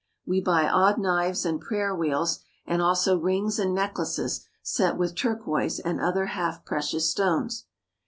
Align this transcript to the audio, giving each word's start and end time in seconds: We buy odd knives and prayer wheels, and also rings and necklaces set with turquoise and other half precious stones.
We 0.25 0.41
buy 0.41 0.67
odd 0.67 0.97
knives 0.97 1.45
and 1.45 1.61
prayer 1.61 1.93
wheels, 1.95 2.39
and 2.65 2.81
also 2.81 3.19
rings 3.19 3.59
and 3.59 3.71
necklaces 3.75 4.47
set 4.63 4.97
with 4.97 5.13
turquoise 5.13 5.77
and 5.77 6.01
other 6.01 6.25
half 6.25 6.65
precious 6.65 7.07
stones. 7.11 7.65